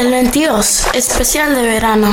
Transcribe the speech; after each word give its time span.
El 0.00 0.10
22, 0.10 0.86
especial 0.94 1.54
de 1.54 1.60
verano. 1.60 2.08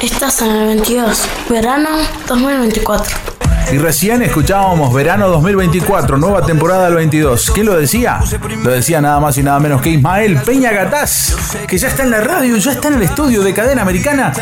Estás 0.00 0.40
en 0.40 0.50
el 0.50 0.66
22, 0.66 1.26
verano 1.50 1.90
2024. 2.26 3.31
Y 3.70 3.78
recién 3.78 4.22
escuchábamos 4.22 4.92
Verano 4.92 5.28
2024, 5.28 6.18
nueva 6.18 6.44
temporada 6.44 6.86
del 6.86 6.94
22. 6.96 7.50
¿Quién 7.52 7.66
lo 7.66 7.74
decía? 7.74 8.20
Lo 8.62 8.70
decía 8.70 9.00
nada 9.00 9.20
más 9.20 9.38
y 9.38 9.42
nada 9.42 9.58
menos 9.60 9.80
que 9.80 9.90
Ismael 9.90 10.36
Peña 10.42 10.72
Gataz, 10.72 11.56
que 11.66 11.78
ya 11.78 11.88
está 11.88 12.02
en 12.02 12.10
la 12.10 12.20
radio, 12.20 12.56
ya 12.56 12.72
está 12.72 12.88
en 12.88 12.94
el 12.94 13.02
estudio 13.02 13.42
de 13.42 13.54
Cadena 13.54 13.82
Americana. 13.82 14.32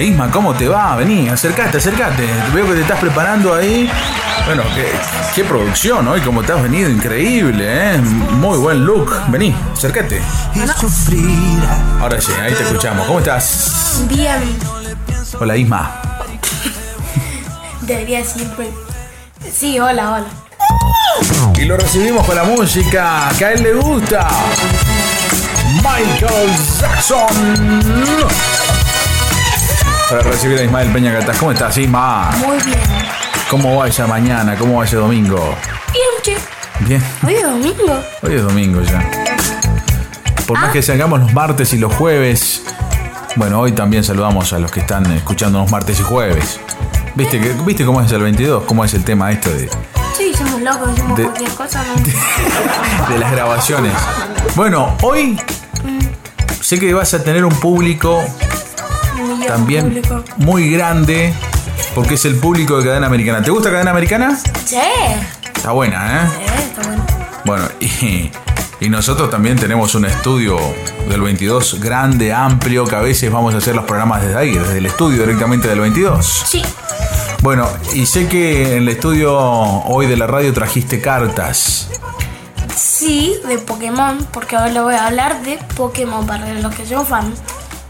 Isma, 0.00 0.30
¿cómo 0.30 0.54
te 0.54 0.68
va? 0.68 0.94
Vení, 0.96 1.28
acércate, 1.28 1.78
acércate. 1.78 2.26
Veo 2.54 2.66
que 2.66 2.74
te 2.74 2.80
estás 2.82 2.98
preparando 3.00 3.54
ahí. 3.54 3.90
Bueno, 4.44 4.62
qué, 4.74 4.86
qué 5.34 5.44
producción 5.44 6.06
hoy, 6.08 6.20
como 6.20 6.42
te 6.42 6.52
has 6.52 6.62
venido, 6.62 6.90
increíble, 6.90 7.64
¿eh? 7.66 7.98
Muy 7.98 8.58
buen 8.58 8.84
look. 8.84 9.10
Vení, 9.28 9.54
acércate. 9.72 10.20
Ahora 12.00 12.20
sí, 12.20 12.32
ahí 12.42 12.52
te 12.52 12.62
escuchamos. 12.62 13.06
¿Cómo 13.06 13.20
estás? 13.20 14.04
Bien, 14.08 14.40
Hola 15.40 15.56
Isma. 15.56 16.05
Debería 17.86 18.24
siempre. 18.24 18.68
Sí, 19.50 19.78
hola, 19.78 20.12
hola. 20.12 20.26
Y 21.58 21.64
lo 21.64 21.76
recibimos 21.76 22.26
con 22.26 22.36
la 22.36 22.44
música 22.44 23.30
que 23.38 23.44
a 23.44 23.52
él 23.52 23.62
le 23.62 23.72
gusta. 23.74 24.28
Michael 25.76 26.50
Jackson. 26.80 28.26
Para 30.10 30.22
recibir 30.22 30.58
a 30.58 30.62
Ismael 30.62 30.92
Peña 30.92 31.12
Gataz. 31.12 31.38
¿Cómo 31.38 31.52
estás, 31.52 31.76
Isma? 31.78 32.30
Muy 32.38 32.58
bien. 32.58 32.78
¿Cómo 33.50 33.76
va 33.76 33.88
esa 33.88 34.06
mañana? 34.06 34.56
¿Cómo 34.56 34.78
va 34.78 34.84
ese 34.84 34.96
domingo? 34.96 35.56
Bien, 35.92 36.04
che. 36.22 36.36
Bien. 36.80 37.02
Hoy 37.24 37.34
es 37.34 37.42
domingo. 37.42 38.04
Hoy 38.22 38.34
es 38.34 38.42
domingo 38.42 38.82
ya. 38.82 39.08
Por 40.46 40.58
más 40.58 40.72
que 40.72 40.82
salgamos 40.82 41.20
los 41.20 41.32
martes 41.32 41.72
y 41.72 41.78
los 41.78 41.94
jueves. 41.94 42.62
Bueno, 43.36 43.60
hoy 43.60 43.72
también 43.72 44.04
saludamos 44.04 44.52
a 44.52 44.58
los 44.58 44.70
que 44.70 44.80
están 44.80 45.10
escuchándonos 45.12 45.70
martes 45.70 45.98
y 46.00 46.02
jueves. 46.02 46.60
¿Viste, 47.16 47.40
que, 47.40 47.52
¿Viste 47.64 47.84
cómo 47.84 48.00
es 48.02 48.12
el 48.12 48.22
22? 48.22 48.64
¿Cómo 48.64 48.84
es 48.84 48.94
el 48.94 49.02
tema 49.04 49.32
esto 49.32 49.50
de, 49.50 49.68
Sí, 50.16 50.32
somos 50.36 50.60
locos, 50.62 50.94
decimos 50.94 51.16
De- 51.18 51.24
cualquier 51.24 51.50
cosa. 51.50 51.82
¿no? 51.84 51.94
de 53.14 53.18
las 53.18 53.32
grabaciones? 53.32 53.92
Bueno, 54.54 54.94
hoy 55.02 55.38
sé 56.60 56.78
que 56.78 56.92
vas 56.94 57.12
a 57.14 57.22
tener 57.22 57.44
un 57.44 57.54
público 57.54 58.22
millón 59.16 59.46
también 59.46 59.84
público. 59.86 60.24
muy 60.38 60.70
grande 60.70 61.32
porque 61.94 62.14
es 62.14 62.24
el 62.26 62.36
público 62.36 62.78
de 62.78 62.84
Cadena 62.86 63.06
Americana. 63.06 63.42
¿Te 63.42 63.50
gusta 63.50 63.70
Cadena 63.70 63.90
Americana? 63.90 64.36
Sí, 64.64 64.76
Está 65.54 65.72
buena, 65.72 66.24
¿eh? 66.24 66.28
eh, 66.40 66.46
está 66.70 66.82
bueno. 66.88 67.06
Bueno, 67.44 67.64
y, 67.80 68.30
y 68.80 68.88
nosotros 68.90 69.30
también 69.30 69.56
tenemos 69.56 69.94
un 69.94 70.04
estudio 70.04 70.58
del 71.08 71.20
22 71.22 71.80
grande, 71.80 72.32
amplio, 72.32 72.84
que 72.84 72.94
a 72.96 73.00
veces 73.00 73.32
vamos 73.32 73.54
a 73.54 73.58
hacer 73.58 73.74
los 73.74 73.84
programas 73.86 74.22
desde 74.22 74.36
ahí, 74.36 74.52
desde 74.52 74.78
el 74.78 74.86
estudio 74.86 75.20
directamente 75.20 75.68
del 75.68 75.80
22. 75.80 76.26
Sí, 76.48 76.62
Bueno, 77.46 77.68
y 77.94 78.06
sé 78.06 78.26
que 78.26 78.72
en 78.72 78.78
el 78.78 78.88
estudio 78.88 79.38
hoy 79.38 80.06
de 80.06 80.16
la 80.16 80.26
radio 80.26 80.52
trajiste 80.52 81.00
cartas. 81.00 81.88
sí, 82.74 83.36
de 83.46 83.58
Pokémon, 83.58 84.18
porque 84.32 84.56
ahora 84.56 84.72
le 84.72 84.80
voy 84.80 84.94
a 84.94 85.06
hablar 85.06 85.44
de 85.44 85.56
Pokémon 85.76 86.26
para 86.26 86.52
los 86.54 86.74
que 86.74 86.84
son 86.84 87.06
fans. 87.06 87.38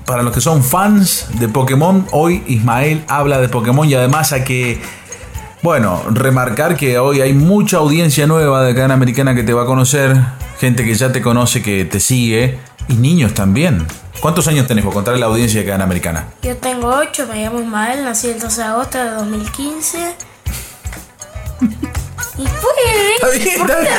Para 0.04 0.22
los 0.22 0.34
que 0.34 0.42
son 0.42 0.62
fans 0.62 1.28
de 1.40 1.48
Pokémon, 1.48 2.06
hoy 2.12 2.44
Ismael 2.46 3.02
habla 3.08 3.40
de 3.40 3.48
Pokémon 3.48 3.88
y 3.88 3.94
además 3.94 4.34
a 4.34 4.44
que, 4.44 4.78
bueno, 5.62 6.02
remarcar 6.10 6.76
que 6.76 6.98
hoy 6.98 7.22
hay 7.22 7.32
mucha 7.32 7.78
audiencia 7.78 8.26
nueva 8.26 8.62
de 8.62 8.74
cadena 8.74 8.92
americana 8.92 9.34
que 9.34 9.42
te 9.42 9.54
va 9.54 9.62
a 9.62 9.66
conocer, 9.66 10.18
gente 10.60 10.84
que 10.84 10.94
ya 10.94 11.12
te 11.12 11.22
conoce, 11.22 11.62
que 11.62 11.86
te 11.86 11.98
sigue, 11.98 12.58
y 12.88 12.94
niños 12.94 13.34
también. 13.34 13.86
¿Cuántos 14.20 14.48
años 14.48 14.66
tenés 14.66 14.84
por 14.84 14.94
contar 14.94 15.14
a 15.14 15.18
la 15.18 15.26
audiencia 15.26 15.60
de 15.60 15.66
cadena 15.66 15.84
americana? 15.84 16.24
Yo 16.42 16.56
tengo 16.56 16.88
8, 16.88 17.26
me 17.28 17.42
llamo 17.42 17.60
Ismael, 17.60 18.04
nací 18.04 18.28
el 18.28 18.40
12 18.40 18.60
de 18.60 18.66
agosto 18.66 18.98
de 18.98 19.10
2015. 19.10 20.16
Y 22.38 22.44
Está 22.44 22.60
pues, 23.22 23.44
bien, 23.44 23.58
¿por 23.58 23.70
está 23.70 23.80
bien. 23.80 23.96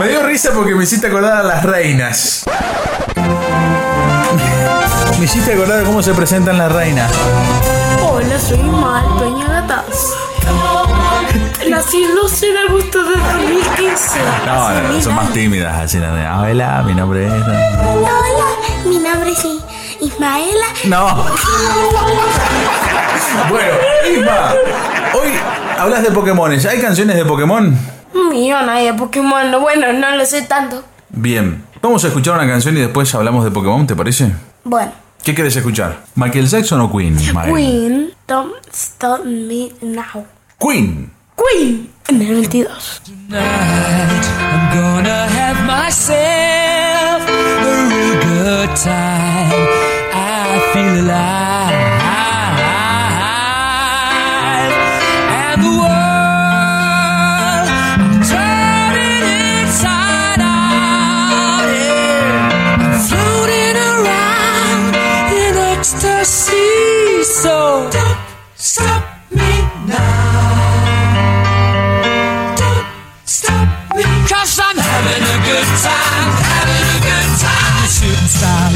Me 0.00 0.08
dio 0.08 0.22
risa 0.26 0.50
porque 0.54 0.74
me 0.74 0.84
hiciste 0.84 1.06
acordar 1.06 1.38
a 1.38 1.42
las 1.42 1.62
reinas. 1.62 2.44
Me 5.18 5.24
hiciste 5.24 5.52
acordar 5.54 5.78
de 5.80 5.84
cómo 5.84 6.02
se 6.02 6.12
presentan 6.14 6.58
las 6.58 6.72
reinas. 6.72 7.10
Hola, 8.02 8.38
soy 8.38 8.58
Ismael 8.58 9.06
Peña 9.18 9.46
Gataz. 9.48 10.14
Nací 11.68 12.02
el 12.02 12.14
12 12.14 12.46
de 12.46 12.58
agosto 12.58 13.04
de 13.04 13.16
2015. 13.16 14.18
No, 14.46 14.70
no, 14.70 14.88
no, 14.92 15.00
son 15.02 15.14
más 15.14 15.32
tímidas. 15.32 15.76
Así, 15.76 15.98
no, 15.98 16.14
de, 16.14 16.26
Hola, 16.28 16.82
mi 16.86 16.94
nombre 16.94 17.26
es. 17.26 17.32
Hola, 17.32 18.10
mi 18.84 18.98
nombre 18.98 19.30
es 19.30 19.46
Ismaela. 20.00 20.66
No. 20.84 21.24
Bueno, 23.48 23.72
Isma, 24.10 24.54
hoy 25.14 25.28
hablas 25.78 26.02
de 26.02 26.10
Pokémones. 26.10 26.64
¿Hay 26.66 26.80
canciones 26.80 27.16
de 27.16 27.24
Pokémon? 27.24 27.76
Un 28.14 28.28
millón 28.28 28.68
hay 28.68 28.86
de 28.86 28.94
Pokémon. 28.94 29.50
no, 29.50 29.60
Bueno, 29.60 29.92
no 29.92 30.16
lo 30.16 30.24
sé 30.24 30.42
tanto. 30.42 30.82
Bien. 31.10 31.64
Vamos 31.82 32.04
a 32.04 32.08
escuchar 32.08 32.34
una 32.34 32.46
canción 32.46 32.76
y 32.76 32.80
después 32.80 33.14
hablamos 33.14 33.44
de 33.44 33.50
Pokémon, 33.50 33.86
¿te 33.86 33.94
parece? 33.94 34.32
Bueno, 34.64 34.92
¿Qué 35.22 35.34
quieres 35.34 35.56
escuchar? 35.56 36.04
¿Michael 36.14 36.46
Jackson 36.48 36.80
o 36.80 36.90
Queen? 36.96 37.18
Ismael? 37.18 37.52
Queen, 37.52 38.10
Don't 38.28 38.54
Stop 38.72 39.24
Me 39.24 39.70
Now. 39.82 40.24
Queen. 40.58 41.10
Queen 41.36 41.92
en 42.08 42.20
el 42.22 42.26
22. 42.28 43.02
I'm 43.30 44.70
gonna 44.74 45.28
have 45.28 45.64
myself 45.66 47.22
a 47.28 47.88
real 47.90 48.16
good 48.22 48.70
time. 48.76 49.68
I 50.12 50.60
feel 50.72 50.94
alive. 51.04 51.74
And 55.28 55.62
the 55.62 55.74
world 55.82 57.66
turning 58.30 59.24
in 59.40 59.66
ecstasy. 65.76 67.22
So 67.22 67.88
A 78.42 78.75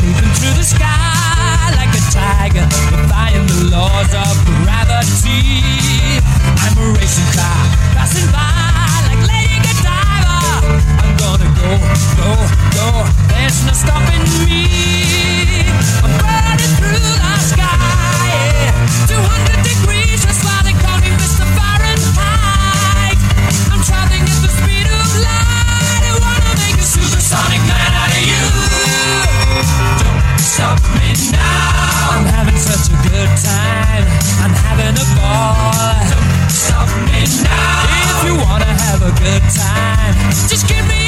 a 39.11 39.19
good 39.19 39.43
time, 39.51 40.15
just 40.49 40.69
give 40.69 40.87
me 40.87 41.00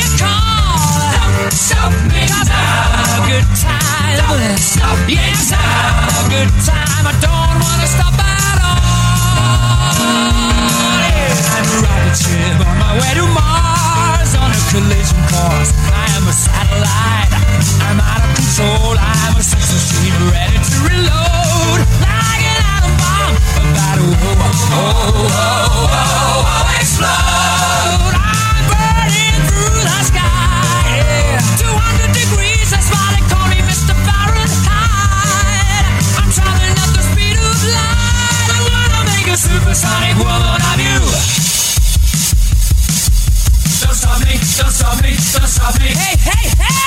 Hey, 45.89 46.19
hey, 46.25 46.51
hey! 46.59 46.83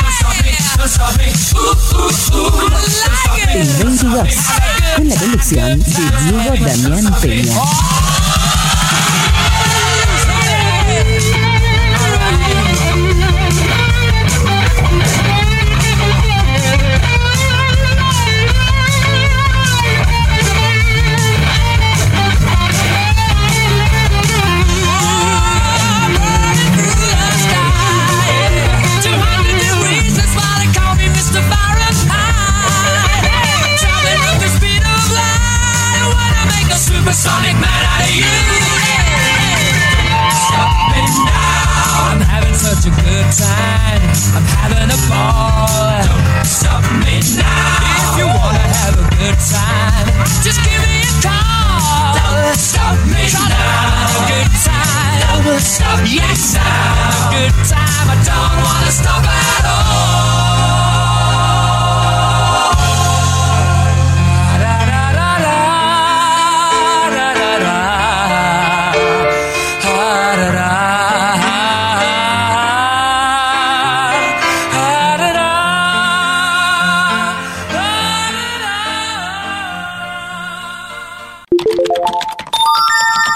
El 3.53 3.67
22, 3.67 4.27
con 4.95 5.09
la 5.09 5.15
colección 5.15 5.79
de 5.79 5.85
Diego 5.85 6.53
Damián 6.65 7.15
Peña. 7.21 7.55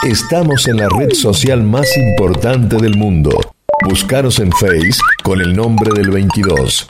Estamos 0.03 0.65
en 0.69 0.77
la 0.77 0.87
red 0.87 1.11
social 1.11 1.61
más 1.61 1.97
importante 1.97 2.77
del 2.77 2.95
mundo. 2.95 3.37
Buscaros 3.85 4.39
en 4.39 4.49
Face 4.53 4.97
con 5.23 5.41
el 5.41 5.53
nombre 5.53 5.91
del 5.93 6.09
22. 6.09 6.87